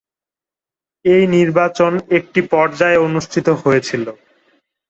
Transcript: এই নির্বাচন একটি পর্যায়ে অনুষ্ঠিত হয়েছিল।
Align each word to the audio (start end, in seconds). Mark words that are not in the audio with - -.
এই 1.05 1.23
নির্বাচন 1.35 1.91
একটি 2.17 2.39
পর্যায়ে 2.53 3.03
অনুষ্ঠিত 3.07 3.47
হয়েছিল। 3.61 4.05